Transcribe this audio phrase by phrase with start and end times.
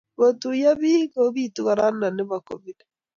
[0.15, 2.77] ngotuiyi biik kobiitu korotnoto nebo covid